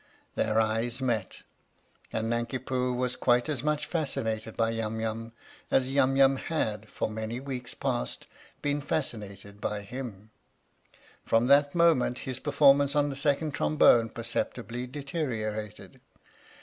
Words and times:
Their 0.33 0.59
eyes 0.59 0.99
met, 0.99 1.43
and 2.11 2.27
Nanki 2.27 2.57
Poo 2.57 2.91
was 2.91 3.15
quite 3.15 3.47
as 3.47 3.61
much 3.61 3.85
fascinated 3.85 4.57
by 4.57 4.71
Yum 4.71 4.99
Yum 4.99 5.31
as 5.69 5.89
Yum 5.91 6.15
Yum 6.15 6.37
had, 6.37 6.89
for 6.89 7.07
many 7.07 7.39
weeks 7.39 7.75
past, 7.75 8.25
been 8.63 8.81
fascinated 8.81 9.61
by 9.61 9.81
him. 9.81 10.31
From 11.23 11.45
that 11.45 11.75
moment 11.75 12.17
his 12.25 12.39
performance 12.39 12.95
on 12.95 13.11
the 13.11 13.15
second 13.15 13.51
trombone 13.51 14.09
perceptibly 14.09 14.87
deteriorated. 14.87 16.01